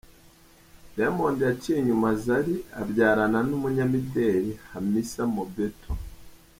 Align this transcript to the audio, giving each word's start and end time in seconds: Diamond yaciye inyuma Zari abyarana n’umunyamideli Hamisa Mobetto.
Diamond 0.95 1.37
yaciye 1.47 1.77
inyuma 1.79 2.09
Zari 2.23 2.55
abyarana 2.81 3.39
n’umunyamideli 3.49 4.51
Hamisa 4.71 5.23
Mobetto. 5.35 5.89